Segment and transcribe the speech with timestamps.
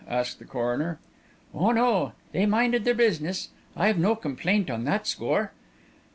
[0.07, 0.97] asked the coroner.
[1.53, 5.51] "Oh, no; they minded their business; I've no complaint on that score."